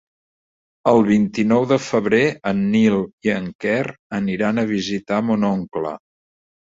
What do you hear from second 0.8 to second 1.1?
El